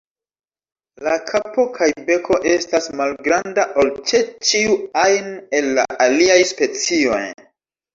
[1.07, 7.27] La kapo kaj beko estas malgranda ol ĉe ĉiu ajn el la aliaj specioj.